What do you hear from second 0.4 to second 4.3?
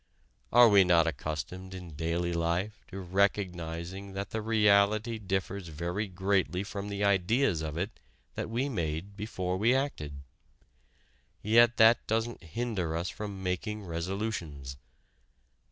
Are we not accustomed in daily life to recognizing